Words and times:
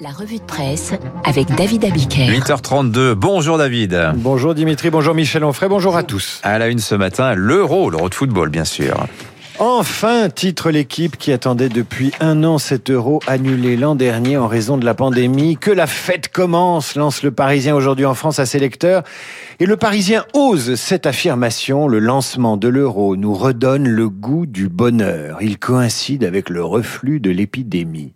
La 0.00 0.10
revue 0.10 0.36
de 0.36 0.42
presse 0.42 0.92
avec 1.24 1.48
David 1.54 1.86
Abiker. 1.86 2.28
8h32. 2.28 3.14
Bonjour 3.14 3.56
David. 3.56 4.12
Bonjour 4.16 4.54
Dimitri, 4.54 4.90
bonjour 4.90 5.14
Michel 5.14 5.42
Onfray, 5.42 5.70
bonjour 5.70 5.96
à 5.96 6.02
tous. 6.02 6.40
À 6.42 6.58
la 6.58 6.68
une 6.68 6.80
ce 6.80 6.94
matin, 6.94 7.34
l'Euro, 7.34 7.88
l'Euro 7.88 8.10
de 8.10 8.14
football 8.14 8.50
bien 8.50 8.66
sûr. 8.66 9.06
Enfin, 9.58 10.28
titre 10.28 10.70
l'équipe 10.70 11.16
qui 11.16 11.32
attendait 11.32 11.70
depuis 11.70 12.12
un 12.20 12.44
an 12.44 12.58
cet 12.58 12.90
euro 12.90 13.20
annulé 13.26 13.78
l'an 13.78 13.94
dernier 13.94 14.36
en 14.36 14.48
raison 14.48 14.76
de 14.76 14.84
la 14.84 14.92
pandémie. 14.92 15.56
Que 15.56 15.70
la 15.70 15.86
fête 15.86 16.28
commence, 16.28 16.94
lance 16.94 17.22
le 17.22 17.30
Parisien 17.30 17.74
aujourd'hui 17.74 18.04
en 18.04 18.12
France 18.12 18.38
à 18.38 18.44
ses 18.44 18.58
lecteurs. 18.58 19.02
Et 19.58 19.64
le 19.64 19.78
Parisien 19.78 20.26
ose 20.34 20.74
cette 20.74 21.06
affirmation. 21.06 21.88
Le 21.88 22.00
lancement 22.00 22.58
de 22.58 22.68
l'euro 22.68 23.16
nous 23.16 23.32
redonne 23.32 23.88
le 23.88 24.10
goût 24.10 24.44
du 24.44 24.68
bonheur. 24.68 25.38
Il 25.40 25.58
coïncide 25.58 26.22
avec 26.22 26.50
le 26.50 26.62
reflux 26.62 27.18
de 27.18 27.30
l'épidémie. 27.30 28.12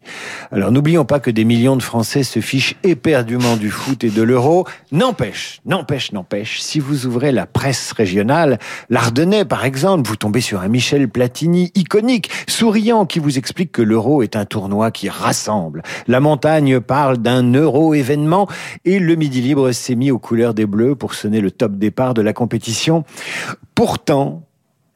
Alors 0.52 0.70
n'oublions 0.70 1.06
pas 1.06 1.20
que 1.20 1.30
des 1.30 1.46
millions 1.46 1.76
de 1.76 1.82
Français 1.82 2.22
se 2.22 2.40
fichent 2.40 2.76
éperdument 2.82 3.56
du 3.56 3.70
foot 3.70 4.04
et 4.04 4.10
de 4.10 4.22
l'euro. 4.22 4.66
N'empêche, 4.92 5.62
n'empêche, 5.64 6.12
n'empêche, 6.12 6.60
si 6.60 6.80
vous 6.80 7.06
ouvrez 7.06 7.32
la 7.32 7.46
presse 7.46 7.92
régionale, 7.92 8.58
l'Ardennais 8.90 9.46
par 9.46 9.64
exemple, 9.64 10.06
vous 10.06 10.16
tombez 10.16 10.42
sur 10.42 10.60
un 10.60 10.68
Michel 10.68 11.08
Platini 11.08 11.29
Platini 11.30 11.70
iconique, 11.76 12.28
souriant, 12.48 13.06
qui 13.06 13.20
vous 13.20 13.38
explique 13.38 13.70
que 13.70 13.82
l'euro 13.82 14.22
est 14.22 14.34
un 14.34 14.44
tournoi 14.44 14.90
qui 14.90 15.08
rassemble. 15.08 15.84
La 16.08 16.18
montagne 16.18 16.80
parle 16.80 17.18
d'un 17.18 17.44
euro 17.52 17.94
événement 17.94 18.48
et 18.84 18.98
le 18.98 19.14
Midi 19.14 19.40
Libre 19.40 19.70
s'est 19.70 19.94
mis 19.94 20.10
aux 20.10 20.18
couleurs 20.18 20.54
des 20.54 20.66
Bleus 20.66 20.96
pour 20.96 21.14
sonner 21.14 21.40
le 21.40 21.52
top 21.52 21.76
départ 21.76 22.14
de 22.14 22.22
la 22.22 22.32
compétition. 22.32 23.04
Pourtant, 23.76 24.42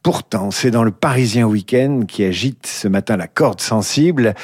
Pourtant, 0.05 0.51
c'est 0.51 0.69
dans 0.69 0.83
le 0.83 0.91
Parisien 0.91 1.47
Week-end 1.47 2.01
qui 2.07 2.23
agite 2.23 2.67
ce 2.67 2.87
matin 2.87 3.17
la 3.17 3.25
corde 3.25 3.59
sensible 3.59 4.35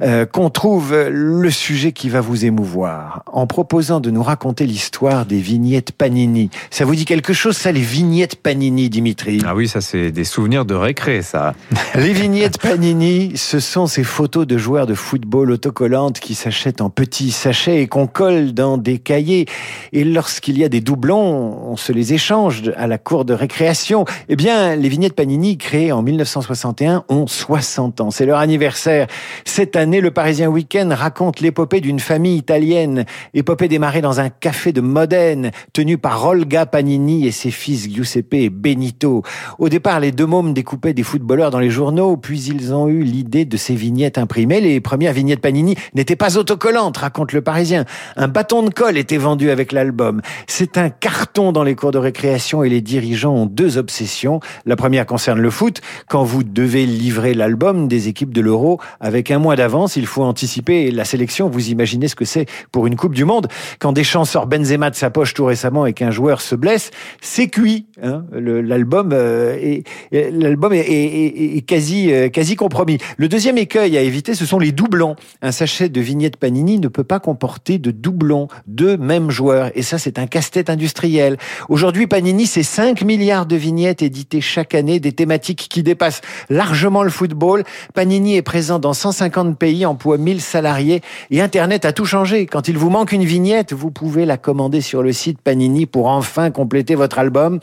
euh, 0.00 0.24
qu'on 0.24 0.48
trouve 0.48 0.96
le 1.10 1.50
sujet 1.50 1.92
qui 1.92 2.08
va 2.08 2.22
vous 2.22 2.46
émouvoir 2.46 3.22
en 3.30 3.46
proposant 3.46 4.00
de 4.00 4.10
nous 4.10 4.22
raconter 4.22 4.64
l'histoire 4.64 5.26
des 5.26 5.40
vignettes 5.40 5.92
Panini. 5.92 6.48
Ça 6.70 6.86
vous 6.86 6.94
dit 6.94 7.04
quelque 7.04 7.34
chose 7.34 7.58
ça 7.58 7.70
les 7.70 7.82
vignettes 7.82 8.36
Panini 8.36 8.88
Dimitri? 8.88 9.42
Ah 9.44 9.54
oui, 9.54 9.68
ça 9.68 9.82
c'est 9.82 10.10
des 10.10 10.24
souvenirs 10.24 10.64
de 10.64 10.74
récré 10.74 11.20
ça. 11.20 11.52
les 11.96 12.14
vignettes 12.14 12.56
Panini, 12.56 13.36
ce 13.36 13.60
sont 13.60 13.86
ces 13.86 14.04
photos 14.04 14.46
de 14.46 14.56
joueurs 14.56 14.86
de 14.86 14.94
football 14.94 15.50
autocollantes 15.50 16.18
qui 16.18 16.34
s'achètent 16.34 16.80
en 16.80 16.88
petits 16.88 17.30
sachets 17.30 17.82
et 17.82 17.88
qu'on 17.88 18.06
colle 18.06 18.54
dans 18.54 18.78
des 18.78 18.96
cahiers 18.96 19.44
et 19.92 20.02
lorsqu'il 20.04 20.56
y 20.56 20.64
a 20.64 20.70
des 20.70 20.80
doublons, 20.80 21.70
on 21.70 21.76
se 21.76 21.92
les 21.92 22.14
échange 22.14 22.72
à 22.74 22.86
la 22.86 22.96
cour 22.96 23.26
de 23.26 23.34
récréation. 23.34 24.06
Eh 24.30 24.36
bien, 24.36 24.76
les 24.76 24.88
vignettes 24.88 25.09
Panini, 25.12 25.58
créées 25.58 25.92
en 25.92 26.02
1961, 26.02 27.04
ont 27.08 27.26
60 27.26 28.00
ans. 28.00 28.10
C'est 28.10 28.26
leur 28.26 28.38
anniversaire. 28.38 29.06
Cette 29.44 29.76
année, 29.76 30.00
le 30.00 30.10
Parisien 30.10 30.48
Week-end 30.48 30.88
raconte 30.92 31.40
l'épopée 31.40 31.80
d'une 31.80 32.00
famille 32.00 32.36
italienne. 32.36 33.04
Épopée 33.34 33.68
démarrée 33.68 34.00
dans 34.00 34.20
un 34.20 34.28
café 34.28 34.72
de 34.72 34.80
Modène, 34.80 35.50
tenu 35.72 35.98
par 35.98 36.26
Olga 36.26 36.66
Panini 36.66 37.26
et 37.26 37.30
ses 37.30 37.50
fils 37.50 37.88
Giuseppe 37.90 38.34
et 38.34 38.50
Benito. 38.50 39.22
Au 39.58 39.68
départ, 39.68 40.00
les 40.00 40.12
deux 40.12 40.26
mômes 40.26 40.54
découpaient 40.54 40.94
des 40.94 41.02
footballeurs 41.02 41.50
dans 41.50 41.58
les 41.58 41.70
journaux, 41.70 42.16
puis 42.16 42.42
ils 42.42 42.72
ont 42.74 42.88
eu 42.88 43.02
l'idée 43.02 43.44
de 43.44 43.56
ces 43.56 43.74
vignettes 43.74 44.18
imprimées. 44.18 44.60
Les 44.60 44.80
premières 44.80 45.12
vignettes 45.12 45.40
Panini 45.40 45.76
n'étaient 45.94 46.16
pas 46.16 46.36
autocollantes, 46.36 46.98
raconte 46.98 47.32
le 47.32 47.40
Parisien. 47.40 47.84
Un 48.16 48.28
bâton 48.28 48.62
de 48.62 48.70
colle 48.70 48.98
était 48.98 49.16
vendu 49.16 49.50
avec 49.50 49.72
l'album. 49.72 50.22
C'est 50.46 50.78
un 50.78 50.90
carton 50.90 51.52
dans 51.52 51.62
les 51.62 51.74
cours 51.74 51.92
de 51.92 51.98
récréation 51.98 52.62
et 52.64 52.68
les 52.68 52.80
dirigeants 52.80 53.34
ont 53.34 53.46
deux 53.46 53.78
obsessions. 53.78 54.40
La 54.66 54.76
première 54.76 54.99
concerne 55.04 55.40
le 55.40 55.50
foot. 55.50 55.80
Quand 56.08 56.24
vous 56.24 56.42
devez 56.42 56.86
livrer 56.86 57.34
l'album 57.34 57.88
des 57.88 58.08
équipes 58.08 58.32
de 58.32 58.40
l'Euro 58.40 58.80
avec 59.00 59.30
un 59.30 59.38
mois 59.38 59.56
d'avance, 59.56 59.96
il 59.96 60.06
faut 60.06 60.22
anticiper 60.22 60.90
la 60.90 61.04
sélection. 61.04 61.48
Vous 61.48 61.70
imaginez 61.70 62.08
ce 62.08 62.14
que 62.14 62.24
c'est 62.24 62.46
pour 62.72 62.86
une 62.86 62.96
Coupe 62.96 63.14
du 63.14 63.24
Monde. 63.24 63.48
Quand 63.78 63.92
Deschamps 63.92 64.24
sort 64.24 64.46
Benzema 64.46 64.90
de 64.90 64.96
sa 64.96 65.10
poche 65.10 65.34
tout 65.34 65.44
récemment 65.44 65.86
et 65.86 65.92
qu'un 65.92 66.10
joueur 66.10 66.40
se 66.40 66.54
blesse, 66.54 66.90
c'est 67.20 67.48
cuit. 67.48 67.86
Hein. 68.02 68.24
L'album 68.32 69.10
euh, 69.12 69.56
est, 69.56 69.84
l'album 70.30 70.72
est, 70.72 71.66
quasi, 71.66 72.12
euh, 72.12 72.28
quasi 72.28 72.56
compromis. 72.56 72.98
Le 73.16 73.28
deuxième 73.28 73.58
écueil 73.58 73.96
à 73.96 74.02
éviter, 74.02 74.34
ce 74.34 74.46
sont 74.46 74.58
les 74.58 74.72
doublons. 74.72 75.16
Un 75.42 75.52
sachet 75.52 75.88
de 75.88 76.00
vignettes 76.00 76.36
Panini 76.36 76.78
ne 76.78 76.88
peut 76.88 77.04
pas 77.04 77.20
comporter 77.20 77.78
de 77.78 77.90
doublons, 77.90 78.48
de 78.66 78.96
mêmes 78.96 79.30
joueurs. 79.30 79.70
Et 79.74 79.82
ça, 79.82 79.98
c'est 79.98 80.18
un 80.18 80.26
casse-tête 80.26 80.70
industriel. 80.70 81.36
Aujourd'hui, 81.68 82.06
Panini, 82.06 82.46
c'est 82.46 82.62
5 82.62 83.02
milliards 83.02 83.46
de 83.46 83.56
vignettes 83.56 84.02
éditées 84.02 84.40
chaque 84.40 84.74
année 84.74 84.89
des 84.98 85.12
thématiques 85.12 85.68
qui 85.70 85.82
dépassent 85.82 86.22
largement 86.48 87.02
le 87.02 87.10
football. 87.10 87.62
Panini 87.94 88.36
est 88.36 88.42
présent 88.42 88.78
dans 88.78 88.94
150 88.94 89.56
pays, 89.58 89.86
emploie 89.86 90.18
1000 90.18 90.40
salariés 90.40 91.02
et 91.30 91.40
Internet 91.40 91.84
a 91.84 91.92
tout 91.92 92.06
changé. 92.06 92.46
Quand 92.46 92.66
il 92.68 92.78
vous 92.78 92.90
manque 92.90 93.12
une 93.12 93.24
vignette, 93.24 93.72
vous 93.72 93.90
pouvez 93.90 94.24
la 94.24 94.36
commander 94.36 94.80
sur 94.80 95.02
le 95.02 95.12
site 95.12 95.40
Panini 95.40 95.86
pour 95.86 96.08
enfin 96.08 96.50
compléter 96.50 96.94
votre 96.94 97.18
album. 97.18 97.60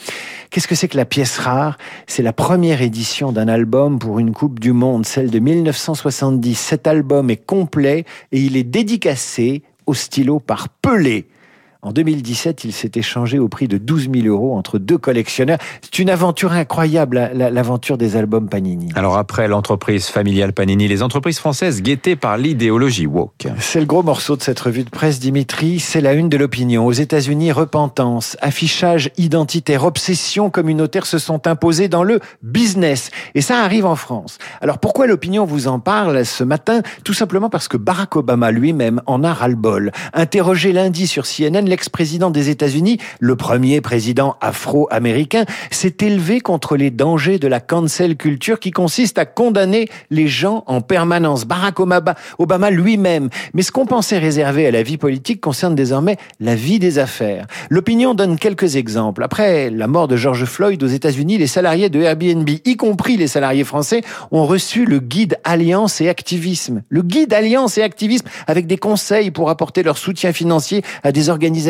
Qu'est-ce 0.50 0.68
que 0.68 0.76
c'est 0.76 0.88
que 0.88 0.98
la 0.98 1.06
pièce 1.06 1.38
rare? 1.40 1.78
C'est 2.06 2.24
la 2.24 2.34
première 2.34 2.82
édition 2.82 3.32
d'un 3.32 3.48
album 3.48 4.00
pour 4.00 4.20
une 4.20 4.32
Coupe 4.32 4.60
du 4.60 4.72
Monde, 4.72 5.06
celle 5.06 5.32
de 5.32 5.40
1970. 5.40 6.56
Cet 6.56 6.88
album 6.88 7.30
est 7.30 7.44
complet 7.46 8.06
et 8.32 8.40
il 8.40 8.56
est 8.56 8.64
dédicacé 8.64 9.64
au 9.88 9.94
stylo 9.94 10.40
par 10.40 10.70
Pelé. 10.70 11.28
En 11.88 11.94
2017, 11.94 12.66
il 12.66 12.74
s'est 12.74 12.92
échangé 12.96 13.40
au 13.40 13.48
prix 13.48 13.70
de 13.70 13.78
12 13.78 14.10
000 14.14 14.28
euros 14.28 14.58
entre 14.58 14.78
deux 14.78 14.98
collectionneurs. 14.98 15.58
C'est 15.82 16.00
une 16.00 16.10
aventure 16.10 16.52
incroyable, 16.52 17.32
l'aventure 17.34 17.98
des 17.98 18.18
albums 18.18 18.50
Panini. 18.50 18.90
Alors 18.96 19.16
après 19.16 19.48
l'entreprise 19.48 20.08
familiale 20.08 20.52
Panini, 20.52 20.90
les 20.90 21.02
entreprises 21.02 21.40
françaises 21.40 21.82
guettées 21.82 22.18
par 22.18 22.38
l'idéologie 22.38 23.06
woke. 23.08 23.48
C'est 23.60 23.80
le 23.80 23.86
gros 23.86 24.04
morceau 24.04 24.36
de 24.36 24.42
cette 24.42 24.60
revue 24.60 24.84
de 24.84 24.90
presse, 24.90 25.22
Dimitri. 25.22 25.80
C'est 25.80 26.02
la 26.02 26.12
une 26.12 26.28
de 26.28 26.36
l'opinion. 26.36 26.86
Aux 26.86 26.92
États-Unis, 26.92 27.54
repentance, 27.54 28.36
affichage 28.42 29.10
identitaire, 29.18 29.86
obsession 29.86 30.50
communautaire 30.50 31.06
se 31.06 31.20
sont 31.20 31.48
imposés 31.48 31.88
dans 31.88 32.04
le 32.04 32.20
business. 32.44 33.12
Et 33.34 33.40
ça 33.40 33.62
arrive 33.64 33.86
en 33.86 33.96
France. 33.96 34.40
Alors 34.60 34.80
pourquoi 34.80 35.08
l'opinion 35.08 35.46
vous 35.46 35.70
en 35.70 35.80
parle 35.80 36.26
ce 36.26 36.44
matin? 36.44 36.82
Tout 37.06 37.14
simplement 37.14 37.50
parce 37.50 37.70
que 37.70 37.78
Barack 37.78 38.18
Obama 38.18 38.52
lui-même 38.52 39.02
en 39.06 39.24
a 39.24 39.32
ras-le-bol. 39.32 39.94
Interrogé 40.12 40.74
lundi 40.74 41.08
sur 41.08 41.24
CNN, 41.24 41.66
l'ex-président 41.78 42.32
des 42.32 42.50
États-Unis, 42.50 42.98
le 43.20 43.36
premier 43.36 43.82
président 43.82 44.36
afro-américain, 44.42 45.46
s'est 45.70 45.98
élevé 46.02 46.40
contre 46.40 46.76
les 46.76 46.90
dangers 46.90 47.38
de 47.38 47.48
la 47.48 47.60
cancel 47.60 48.18
culture 48.18 48.60
qui 48.60 48.72
consiste 48.72 49.20
à 49.20 49.26
condamner 49.26 49.88
les 50.10 50.28
gens 50.28 50.64
en 50.66 50.82
permanence. 50.82 51.46
Barack 51.46 51.80
Obama, 51.80 52.16
Obama 52.40 52.72
lui-même. 52.72 53.30
Mais 53.54 53.62
ce 53.62 53.72
qu'on 53.72 53.86
pensait 53.86 54.18
réservé 54.18 54.66
à 54.66 54.72
la 54.72 54.82
vie 54.82 54.98
politique 54.98 55.40
concerne 55.40 55.76
désormais 55.76 56.18
la 56.40 56.56
vie 56.56 56.80
des 56.80 56.98
affaires. 56.98 57.46
L'opinion 57.70 58.16
donne 58.16 58.40
quelques 58.40 58.76
exemples. 58.76 59.24
Après 59.24 59.70
la 59.70 59.86
mort 59.86 60.08
de 60.08 60.16
George 60.16 60.46
Floyd 60.46 60.82
aux 60.82 60.88
États-Unis, 60.88 61.38
les 61.38 61.46
salariés 61.46 61.90
de 61.90 62.02
Airbnb, 62.02 62.50
y 62.50 62.76
compris 62.76 63.18
les 63.18 63.28
salariés 63.28 63.66
français, 63.66 64.02
ont 64.32 64.48
reçu 64.48 64.86
le 64.86 64.98
guide 64.98 65.38
Alliance 65.44 66.02
et 66.02 66.10
Activisme. 66.10 66.82
Le 66.90 67.04
guide 67.04 67.34
Alliance 67.34 67.78
et 67.78 67.84
Activisme 67.84 68.28
avec 68.48 68.66
des 68.66 68.78
conseils 68.78 69.30
pour 69.30 69.52
apporter 69.52 69.84
leur 69.84 70.00
soutien 70.00 70.34
financier 70.34 70.82
à 71.04 71.12
des 71.12 71.30
organisations 71.30 71.67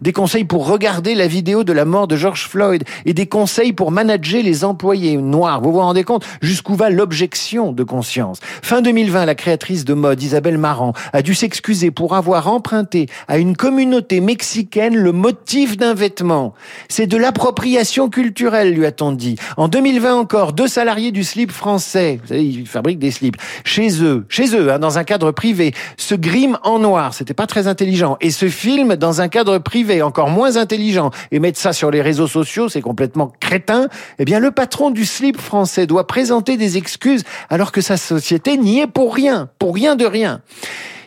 des 0.00 0.12
conseils 0.12 0.44
pour 0.44 0.66
regarder 0.66 1.14
la 1.14 1.26
vidéo 1.26 1.64
de 1.64 1.72
la 1.72 1.84
mort 1.84 2.08
de 2.08 2.16
George 2.16 2.46
Floyd 2.48 2.84
et 3.04 3.14
des 3.14 3.26
conseils 3.26 3.72
pour 3.72 3.90
manager 3.90 4.42
les 4.42 4.64
employés 4.64 5.16
noirs. 5.16 5.60
Vous 5.60 5.72
vous 5.72 5.78
rendez 5.78 6.04
compte 6.04 6.24
jusqu'où 6.40 6.74
va 6.74 6.90
l'objection 6.90 7.72
de 7.72 7.84
conscience. 7.84 8.38
Fin 8.62 8.82
2020, 8.82 9.26
la 9.26 9.34
créatrice 9.34 9.84
de 9.84 9.94
mode 9.94 10.22
Isabelle 10.22 10.58
Marant 10.58 10.92
a 11.12 11.22
dû 11.22 11.34
s'excuser 11.34 11.90
pour 11.90 12.14
avoir 12.14 12.48
emprunté 12.48 13.06
à 13.28 13.38
une 13.38 13.56
communauté 13.56 14.20
mexicaine 14.20 14.96
le 14.96 15.12
motif 15.12 15.76
d'un 15.76 15.94
vêtement. 15.94 16.54
C'est 16.88 17.06
de 17.06 17.16
l'appropriation 17.16 18.08
culturelle, 18.08 18.74
lui 18.74 18.86
a-t-on 18.86 19.12
dit. 19.12 19.36
En 19.56 19.68
2020 19.68 20.14
encore, 20.14 20.52
deux 20.52 20.68
salariés 20.68 21.12
du 21.12 21.24
slip 21.24 21.52
français, 21.52 22.18
vous 22.22 22.28
savez, 22.28 22.44
ils 22.44 22.66
fabriquent 22.66 22.98
des 22.98 23.10
slips, 23.10 23.36
chez 23.64 24.02
eux, 24.02 24.24
chez 24.28 24.54
eux, 24.56 24.72
hein, 24.72 24.78
dans 24.78 24.98
un 24.98 25.04
cadre 25.04 25.30
privé, 25.30 25.74
se 25.96 26.14
griment 26.14 26.58
en 26.62 26.78
noir. 26.78 27.14
C'était 27.14 27.34
pas 27.34 27.46
très 27.46 27.66
intelligent. 27.66 28.16
Et 28.20 28.30
ce 28.30 28.48
film 28.48 28.96
dans 29.00 29.20
un 29.20 29.28
cadre 29.28 29.58
privé 29.58 30.02
encore 30.02 30.30
moins 30.30 30.56
intelligent 30.56 31.10
et 31.32 31.40
mettre 31.40 31.58
ça 31.58 31.72
sur 31.72 31.90
les 31.90 32.02
réseaux 32.02 32.28
sociaux, 32.28 32.68
c'est 32.68 32.82
complètement 32.82 33.32
crétin, 33.40 33.88
eh 34.20 34.24
bien 34.24 34.38
le 34.38 34.52
patron 34.52 34.90
du 34.90 35.04
slip 35.04 35.40
français 35.40 35.86
doit 35.88 36.06
présenter 36.06 36.56
des 36.56 36.76
excuses 36.76 37.24
alors 37.48 37.72
que 37.72 37.80
sa 37.80 37.96
société 37.96 38.56
n'y 38.56 38.78
est 38.78 38.86
pour 38.86 39.14
rien, 39.14 39.48
pour 39.58 39.74
rien 39.74 39.96
de 39.96 40.04
rien. 40.04 40.42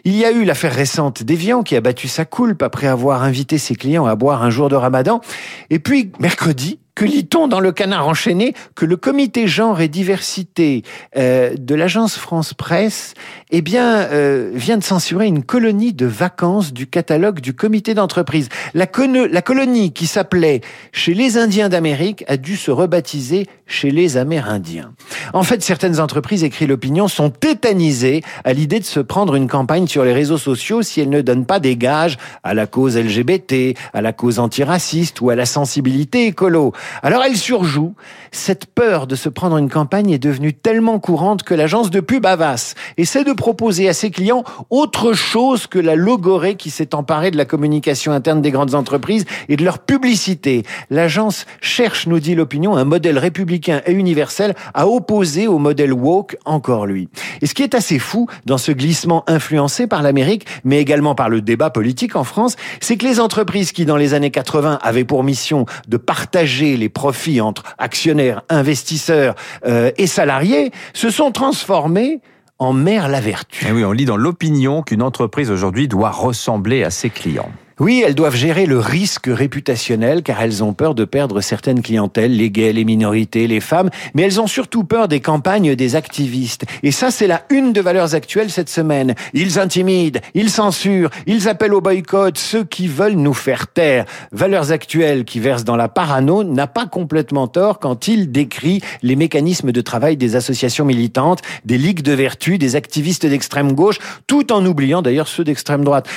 Il 0.06 0.18
y 0.18 0.26
a 0.26 0.32
eu 0.32 0.44
l'affaire 0.44 0.74
récente 0.74 1.24
d'Evian 1.24 1.64
qui 1.64 1.78
a 1.78 1.82
battu 1.82 2.10
sa 2.10 2.26
coulpe 2.26 2.62
après 2.62 2.88
avoir 2.88 3.24
invité 3.24 3.58
ses 3.58 3.76
clients 3.76 4.06
à 4.06 4.16
boire 4.16 4.44
un 4.44 4.50
jour 4.50 4.68
de 4.68 4.76
ramadan. 4.76 5.22
Et 5.70 5.80
puis, 5.80 6.12
mercredi, 6.20 6.80
que 6.96 7.06
lit-on 7.06 7.48
dans 7.48 7.60
le 7.60 7.72
canard 7.72 8.08
enchaîné 8.08 8.54
que 8.76 8.86
le 8.86 8.98
comité 8.98 9.48
genre 9.48 9.82
et 9.82 9.88
diversité 9.88 10.84
euh, 11.18 11.56
de 11.58 11.76
l'agence 11.76 12.18
France 12.18 12.54
Presse 12.54 13.14
eh 13.50 13.62
bien, 13.62 14.02
euh, 14.02 14.52
vient 14.54 14.78
de 14.78 14.84
censurer 14.84 15.26
une 15.26 15.44
colonie 15.44 15.94
de 15.94 16.06
vacances 16.06 16.74
du 16.74 16.88
catalogue 16.88 17.40
du 17.40 17.54
comité 17.54 17.94
d'entreprise. 17.94 18.50
La, 18.74 18.88
la 19.30 19.42
colonie 19.42 19.92
qui 19.94 20.08
s'appelait 20.08 20.62
Chez 20.92 21.14
les 21.14 21.38
Indiens 21.38 21.70
d'Amérique 21.70 22.24
a 22.28 22.38
dû 22.38 22.58
se 22.58 22.72
rebaptiser 22.72 23.48
Chez 23.66 23.92
les 23.92 24.18
Amérindiens. 24.18 24.94
En 25.34 25.44
fait, 25.44 25.64
certaines 25.64 26.00
entreprises, 26.00 26.44
écrit 26.44 26.68
l'opinion, 26.68 27.08
sont 27.08 27.30
tétanisées 27.30 28.22
à 28.44 28.54
l'idée 28.54 28.80
de 28.80 28.86
se 28.86 29.00
prendre 29.00 29.36
une 29.36 29.48
campagne 29.48 29.88
sur 29.88 30.04
les 30.04 30.14
réseaux 30.14 30.38
sociaux 30.38 30.82
si 30.82 31.02
elles 31.02 31.10
ne 31.10 31.22
donnent 31.22 31.46
pas 31.46 31.60
des 31.60 31.76
gages 31.76 32.18
à 32.44 32.54
la 32.54 32.68
cause 32.68 32.98
LGBT, 32.98 33.76
à 33.94 34.02
la 34.02 34.14
cause 34.14 34.40
antiraciste 34.40 35.22
ou 35.22 35.30
à 35.30 35.36
la 35.36 35.46
sensibilité 35.46 36.28
écolo. 36.28 36.74
Alors 37.02 37.24
elle 37.24 37.38
surjoue. 37.38 37.96
Cette 38.32 38.66
peur 38.66 39.06
de 39.06 39.16
se 39.16 39.30
prendre 39.30 39.58
une 39.58 39.70
campagne 39.70 40.10
est 40.10 40.20
devenue 40.20 40.54
tellement 40.54 41.00
courante 41.00 41.44
que 41.44 41.54
l'agence 41.54 41.92
de 41.92 42.00
pub 42.00 42.26
Avas 42.26 42.74
essaie 42.98 43.24
de 43.24 43.34
proposer 43.34 43.88
à 43.88 43.94
ses 43.94 44.10
clients 44.10 44.44
autre 44.70 45.14
chose 45.14 45.68
que 45.68 45.80
la 45.80 45.96
logorée 45.96 46.56
qui 46.56 46.70
s'est 46.70 46.96
emparée 46.96 47.32
de 47.32 47.38
la 47.38 47.46
communication 47.46 48.12
interne 48.12 48.42
des 48.42 48.52
grandes 48.52 48.76
entreprises 48.76 49.26
et 49.50 49.56
de 49.56 49.64
leur 49.64 49.80
publicité. 49.80 50.64
L'agence 50.90 51.46
cherche, 51.62 52.08
nous 52.08 52.20
dit 52.20 52.36
l'opinion, 52.36 52.76
un 52.76 52.86
modèle 52.86 53.18
républicain 53.18 53.82
et 53.86 53.92
universel 53.92 54.56
à 54.74 54.88
opposer 54.88 55.48
au 55.48 55.60
modèle 55.60 55.94
woke, 55.94 56.38
encore 56.46 56.86
lui. 56.86 57.10
Et 57.42 57.46
ce 57.46 57.54
qui 57.54 57.64
est 57.64 57.76
assez 57.76 58.00
fou 58.00 58.28
dans 58.46 58.58
ce 58.58 58.72
glissement 58.72 59.24
influencé 59.28 59.88
par 59.88 60.02
l'Amérique, 60.02 60.46
mais 60.64 60.80
également 60.80 61.16
par 61.16 61.30
le 61.30 61.42
débat 61.42 61.70
politique 61.70 62.16
en 62.16 62.24
France, 62.24 62.56
c'est 62.80 62.98
que 62.98 63.06
les 63.06 63.20
entreprises 63.20 63.72
qui, 63.72 63.86
dans 63.86 63.98
les 63.98 64.14
années 64.14 64.32
80, 64.32 64.80
avaient 64.82 65.04
pour 65.04 65.24
mission 65.24 65.66
de 65.88 65.98
partager 65.98 66.73
les 66.78 66.90
profits 66.90 67.42
entre 67.42 67.64
actionnaires, 67.78 68.42
investisseurs 68.50 69.36
euh, 69.66 69.92
et 69.98 70.08
salariés 70.08 70.72
se 70.94 71.10
sont 71.10 71.32
transformés 71.32 72.22
en 72.60 72.74
mère 72.74 73.10
la 73.10 73.20
vertu. 73.20 73.66
Eh 73.68 73.72
oui, 73.72 73.84
on 73.84 73.92
lit 73.92 74.06
dans 74.06 74.18
l'opinion 74.18 74.84
qu'une 74.84 75.02
entreprise 75.02 75.52
aujourd'hui 75.52 75.88
doit 75.88 76.12
ressembler 76.12 76.84
à 76.84 76.90
ses 76.90 77.10
clients. 77.10 77.52
Oui, 77.80 78.04
elles 78.06 78.14
doivent 78.14 78.36
gérer 78.36 78.66
le 78.66 78.78
risque 78.78 79.28
réputationnel 79.28 80.22
car 80.22 80.42
elles 80.42 80.64
ont 80.64 80.74
peur 80.74 80.94
de 80.94 81.06
perdre 81.06 81.42
certaines 81.42 81.82
clientèles, 81.82 82.36
les 82.36 82.52
gays, 82.52 82.72
les 82.72 82.86
minorités, 82.86 83.48
les 83.48 83.60
femmes, 83.60 83.90
mais 84.14 84.22
elles 84.22 84.40
ont 84.40 84.48
surtout 84.48 84.84
peur 84.84 85.08
des 85.08 85.22
campagnes 85.22 85.76
des 85.76 85.96
activistes. 85.96 86.66
Et 86.84 86.92
ça, 86.92 87.10
c'est 87.10 87.26
la 87.26 87.44
une 87.50 87.74
de 87.74 87.82
Valeurs 87.82 88.14
Actuelles 88.14 88.52
cette 88.52 88.70
semaine. 88.70 89.16
Ils 89.34 89.60
intimident, 89.60 90.20
ils 90.36 90.50
censurent, 90.50 91.10
ils 91.26 91.48
appellent 91.48 91.74
au 91.74 91.82
boycott 91.82 92.38
ceux 92.38 92.64
qui 92.64 92.88
veulent 92.88 93.14
nous 93.14 93.34
faire 93.34 93.68
taire. 93.68 94.06
Valeurs 94.32 94.72
Actuelles, 94.72 95.26
qui 95.26 95.40
verse 95.40 95.64
dans 95.64 95.76
la 95.76 95.90
parano, 95.90 96.44
n'a 96.44 96.68
pas 96.68 96.86
complètement 96.86 97.48
tort 97.48 97.80
quand 97.80 98.08
il 98.08 98.32
décrit 98.32 98.82
les 99.02 99.16
mécanismes 99.16 99.72
de 99.72 99.82
travail 99.82 100.16
des 100.16 100.36
associations 100.36 100.86
militantes, 100.86 101.42
des 101.66 101.78
ligues 101.78 102.04
de 102.04 102.14
vertu, 102.14 102.58
des 102.58 102.76
activistes 102.76 103.26
d'extrême 103.26 103.74
gauche, 103.74 103.98
tout 104.28 104.52
en 104.52 104.66
oubliant 104.66 105.02
d'ailleurs 105.02 105.28
ceux 105.28 105.44
d'extrême 105.44 105.84
droite. 105.84 106.08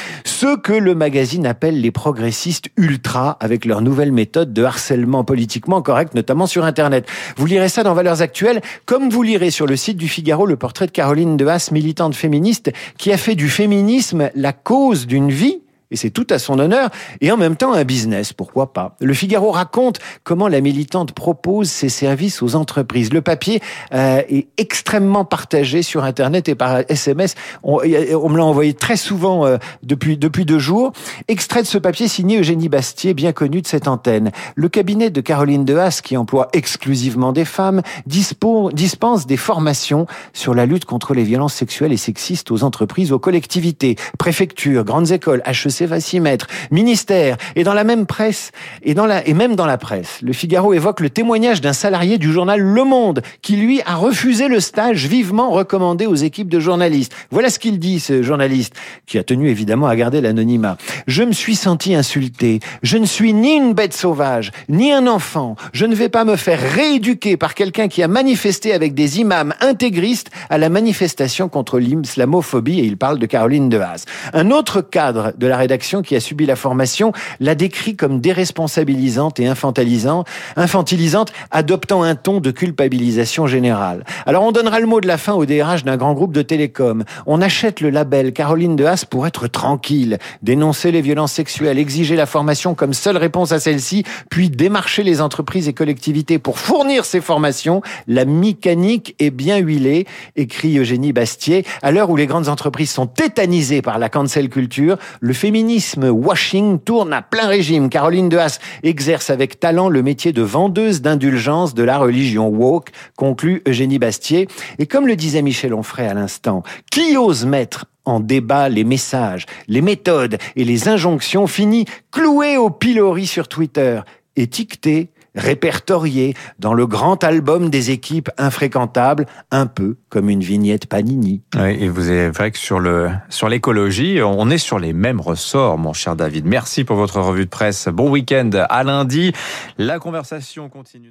Que 0.63 0.73
le 0.73 0.95
magazine 0.95 1.47
appelle 1.57 1.81
les 1.81 1.91
progressistes 1.91 2.67
ultra 2.77 3.39
avec 3.41 3.65
leur 3.65 3.81
nouvelle 3.81 4.13
méthode 4.13 4.53
de 4.53 4.63
harcèlement 4.63 5.25
politiquement 5.25 5.81
correct, 5.81 6.15
notamment 6.15 6.47
sur 6.47 6.67
Internet. 6.67 7.09
Vous 7.39 7.47
lirez 7.47 7.71
ça 7.71 7.83
dans 7.83 7.95
Valeurs 7.95 8.21
Actuelles, 8.21 8.61
comme 8.85 9.09
vous 9.09 9.23
lirez 9.23 9.51
sur 9.51 9.67
le 9.67 9.75
site 9.75 9.97
du 9.97 10.07
Figaro 10.07 10.45
le 10.45 10.57
portrait 10.57 10.85
de 10.85 10.91
Caroline 10.91 11.39
de 11.39 11.47
Haas, 11.47 11.71
militante 11.73 12.15
féministe, 12.15 12.73
qui 12.99 13.11
a 13.11 13.17
fait 13.17 13.35
du 13.35 13.49
féminisme 13.49 14.29
la 14.35 14.53
cause 14.53 15.07
d'une 15.07 15.31
vie 15.31 15.63
et 15.91 15.97
c'est 15.97 16.11
tout 16.11 16.27
à 16.31 16.39
son 16.39 16.59
honneur, 16.59 16.91
et 17.21 17.31
en 17.31 17.37
même 17.37 17.57
temps 17.57 17.73
un 17.73 17.85
business, 17.85 18.33
pourquoi 18.33 18.73
pas. 18.73 18.97
Le 19.01 19.15
Figaro 19.15 19.51
raconte 19.51 19.99
comment 20.25 20.49
la 20.49 20.61
militante 20.61 21.13
propose 21.13 21.69
ses 21.71 21.89
services 21.89 22.43
aux 22.43 22.57
entreprises. 22.57 23.13
Le 23.13 23.23
papier 23.23 23.61
euh, 23.93 24.23
est 24.29 24.49
extrêmement 24.57 25.25
partagé 25.25 25.83
sur 25.83 26.05
Internet 26.05 26.49
et 26.49 26.55
par 26.55 26.81
SMS. 26.89 27.35
On, 27.63 27.79
on 27.79 28.29
me 28.29 28.37
l'a 28.37 28.45
envoyé 28.45 28.75
très 28.75 28.97
souvent 28.97 29.47
euh, 29.47 29.59
depuis, 29.83 30.17
depuis 30.17 30.45
deux 30.45 30.59
jours. 30.59 30.93
Extrait 31.29 31.63
de 31.63 31.67
ce 31.67 31.79
papier 31.79 32.09
signé 32.09 32.39
Eugénie 32.39 32.69
Bastier, 32.69 33.15
bien 33.15 33.33
connu 33.33 33.63
de 33.63 33.67
cette 33.67 33.89
antenne. 33.89 34.33
Le 34.55 34.69
cabinet 34.69 35.11
de 35.11 35.21
Caroline 35.21 35.69
Haas, 35.71 36.01
qui 36.03 36.17
emploie 36.17 36.49
exclusivement 36.53 37.33
des 37.33 37.45
femmes, 37.45 37.83
dispense 38.07 39.27
des 39.27 39.37
formations 39.37 40.07
sur 40.33 40.55
la 40.55 40.67
lutte 40.67 40.85
contre 40.85 41.15
les 41.15 41.25
violences 41.25 41.55
sexuelles 41.55 41.93
et 41.93 41.97
sexistes 41.97 42.51
aux 42.51 42.65
entreprises, 42.65 43.13
aux 43.13 43.19
collectivités, 43.19 43.97
préfectures, 44.19 44.85
grandes 44.85 45.13
écoles, 45.13 45.43
HEC, 45.47 45.76
va 45.85 46.01
s'y 46.01 46.21
mettre. 46.21 46.47
Ministère. 46.71 47.37
Et 47.55 47.65
dans 47.65 47.75
la 47.75 47.85
même 47.85 48.07
presse, 48.07 48.53
et, 48.83 48.95
dans 48.95 49.05
la, 49.05 49.27
et 49.27 49.35
même 49.35 49.57
dans 49.57 49.67
la 49.67 49.77
presse, 49.77 50.21
le 50.23 50.33
Figaro 50.33 50.73
évoque 50.73 51.01
le 51.01 51.11
témoignage 51.11 51.61
d'un 51.61 51.73
salarié 51.75 52.17
du 52.17 52.33
journal 52.33 52.61
Le 52.61 52.85
Monde, 52.85 53.23
qui 53.43 53.57
lui 53.57 53.83
a 53.83 53.97
refusé 53.97 54.49
le 54.49 54.61
stage 54.61 55.07
vivement 55.07 55.51
recommandé 55.51 56.07
aux 56.07 56.15
équipes 56.15 56.49
de 56.49 56.61
journalistes. 56.61 57.13
Voilà 57.31 57.51
ce 57.51 57.59
qu'il 57.59 57.79
dit, 57.79 58.01
ce 58.01 58.23
journaliste, 58.23 58.75
qui 59.07 59.19
a 59.19 59.25
tenu 59.25 59.51
évidemment 59.51 59.87
à 59.89 59.97
garder 59.97 60.21
l'anonymat. 60.21 60.79
Je 61.07 61.23
me 61.23 61.33
suis 61.33 61.57
senti 61.57 61.95
insulté. 61.95 62.61
Je 62.83 62.97
ne 62.97 63.07
suis 63.07 63.33
ni 63.33 63.55
une 63.55 63.75
bête 63.75 63.95
sauvage, 63.95 64.53
ni 64.69 64.93
un 64.93 65.07
enfant. 65.07 65.57
Je 65.73 65.87
ne 65.87 65.95
vais 65.95 66.09
pas 66.09 66.25
me 66.25 66.37
faire 66.37 66.61
rééduquer 66.61 67.37
par 67.37 67.55
quelqu'un 67.55 67.89
qui 67.89 68.03
a 68.03 68.09
manifesté 68.09 68.73
avec 68.73 68.95
des 68.95 69.21
imams 69.21 69.55
intégristes 69.61 70.31
à 70.51 70.59
la 70.59 70.69
manifestation 70.69 71.49
contre 71.49 71.79
l'islamophobie, 71.79 72.81
et 72.81 72.85
il 72.85 72.97
parle 72.97 73.19
de 73.19 73.27
Caroline 73.27 73.69
de 73.69 73.79
Haas. 73.79 74.05
Un 74.33 74.51
autre 74.51 74.81
cadre 74.81 75.33
de 75.37 75.47
la 75.47 75.57
rédaction 75.67 76.01
qui 76.01 76.15
a 76.15 76.21
subi 76.21 76.47
la 76.47 76.55
formation 76.55 77.13
l'a 77.41 77.57
décrit 77.57 77.97
comme 77.97 78.21
déresponsabilisante 78.21 79.41
et 79.41 79.49
infantilisante, 79.49 81.33
adoptant 81.51 82.05
un 82.05 82.15
ton 82.15 82.39
de 82.39 82.53
culpabilisation 82.53 83.49
générale. 83.49 84.05
Alors 84.27 84.45
on 84.45 84.53
donnera 84.53 84.79
le 84.79 84.87
mot 84.87 85.01
de 85.01 85.09
la 85.09 85.19
fin 85.19 85.33
au 85.33 85.45
DRH 85.45 85.83
d'un 85.83 85.97
grand 85.97 86.15
groupe 86.15 86.33
de 86.33 86.43
télécom. 86.43 87.03
On 87.27 87.43
achète 87.43 87.81
le 87.81 87.91
label 87.91 88.33
Caroline 88.33 88.77
de 88.77 88.85
Haas 88.85 89.05
pour 89.11 89.27
être 89.27 89.49
tranquille, 89.49 90.19
dénoncer 90.41 90.93
les 90.93 91.01
violences 91.01 91.33
sexuelles, 91.33 91.79
exiger 91.79 92.15
la 92.15 92.27
formation 92.27 92.77
comme 92.77 92.95
seule 92.95 93.17
réponse 93.17 93.51
à 93.51 93.59
celle-ci, 93.59 94.05
puis 94.31 94.51
démarcher 94.51 95.03
les 95.03 95.21
entreprises 95.21 95.67
et 95.67 95.73
collectivités 95.73 96.39
pour 96.39 96.61
fournir 96.61 97.05
ces 97.05 97.21
formations. 97.21 97.83
La 98.07 98.25
mécanique 98.25 99.17
est 99.19 99.31
bien 99.31 99.59
huilée, 99.59 100.07
écrit 100.37 100.79
Eugénie 100.79 101.13
Bastier. 101.13 101.65
À 101.83 101.91
l'heure 101.91 102.11
où 102.11 102.17
les 102.17 102.29
grandes 102.29 102.49
entreprises 102.49 102.91
sont 102.91 103.09
tétanisées 103.09 103.83
par 103.83 103.99
la 103.99 104.09
cancel 104.09 104.49
culture, 104.49 104.97
le 105.21 105.33
féminisme 105.33 105.56
féminisme 105.57 106.11
washing 106.11 106.79
tourne 106.81 107.15
à 107.15 107.23
plein 107.23 107.47
régime. 107.47 107.89
Caroline 107.89 108.29
de 108.29 108.37
Haas 108.37 108.59
exerce 108.83 109.31
avec 109.31 109.59
talent 109.59 109.89
le 109.89 110.03
métier 110.03 110.35
de 110.35 110.43
vendeuse 110.43 111.01
d'indulgence 111.01 111.73
de 111.73 111.83
la 111.83 111.97
religion 111.97 112.49
woke, 112.49 112.91
conclut 113.17 113.63
Eugénie 113.67 113.99
Bastier. 113.99 114.49
Et 114.79 114.85
comme 114.85 115.07
le 115.07 115.17
disait 115.17 115.41
Michel 115.41 115.73
Onfray 115.73 116.09
à 116.09 116.13
l'instant, 116.13 116.63
qui 116.93 117.17
ose 117.17 117.47
mettre 117.47 117.87
en 118.05 118.21
débat 118.21 118.69
les 118.69 118.85
messages, 118.85 119.47
les 119.67 119.81
méthodes 119.81 120.37
et 120.57 120.65
les 120.65 120.89
injonctions 120.89 121.47
finit 121.47 121.87
cloué 122.11 122.59
au 122.59 122.69
pilori 122.69 123.27
sur 123.27 123.49
Twitter, 123.49 124.03
étiqueté 124.37 125.09
répertorié 125.37 126.35
dans 126.59 126.75
le 126.75 126.87
grand 126.87 127.23
album 127.25 127.71
des 127.71 127.91
équipes 127.91 128.31
infréquentables, 128.39 129.27
un 129.51 129.67
peu 129.67 129.97
comme 130.09 130.31
une 130.31 130.41
vignette 130.41 130.87
Panini. 130.87 131.43
Oui, 131.55 131.77
et 131.81 131.89
vous 131.89 132.11
êtes 132.11 132.35
vrai 132.35 132.51
que 132.51 132.59
sur 132.59 132.81
le 132.81 133.11
sur 133.29 133.49
l'écologie, 133.49 134.21
on 134.23 134.51
est 134.51 134.59
sur 134.59 134.79
les 134.79 134.93
mêmes 134.93 135.21
ressorts, 135.21 135.79
mon 135.79 135.93
cher 135.93 136.17
David. 136.17 136.47
Merci 136.47 136.85
pour 136.85 136.97
votre 136.97 137.21
revue 137.21 137.45
de 137.45 137.51
presse. 137.51 137.89
Bon 137.89 138.11
week-end 138.11 138.51
à 138.69 138.83
lundi. 138.83 139.33
La 139.79 139.99
conversation 139.99 140.69
continue 140.69 141.11